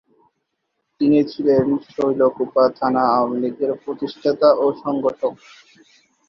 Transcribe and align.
তিনি 1.01 1.19
ছিলেন 1.31 1.65
শৈলকুপা 1.87 2.63
থানা 2.77 3.03
আওয়ামীলীগের 3.09 3.71
প্রতিষ্ঠাতা 3.83 4.49
ও 4.55 4.65
সংগঠক। 4.83 5.33